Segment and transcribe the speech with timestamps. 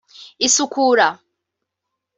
[0.47, 1.07] isukura